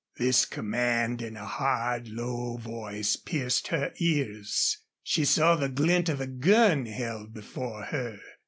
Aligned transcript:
This 0.17 0.45
command 0.45 1.21
in 1.21 1.37
a 1.37 1.45
hard, 1.45 2.07
low 2.07 2.57
voice 2.57 3.15
pierced 3.15 3.67
her 3.67 3.93
ears. 3.99 4.79
She 5.03 5.23
saw 5.25 5.55
the 5.55 5.69
glint 5.69 6.09
of 6.09 6.19
a 6.19 6.25
gun 6.25 6.87
held 6.87 7.35
before 7.35 7.83
her. 7.83 8.17